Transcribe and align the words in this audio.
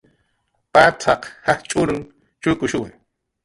Patzaq 0.73 1.21
jajch'urun 1.45 2.03
chukushuwiwa 2.41 2.89